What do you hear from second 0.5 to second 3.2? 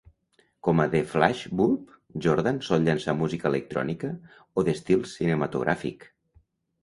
Com a The Flashbulb, Jordan sol llançar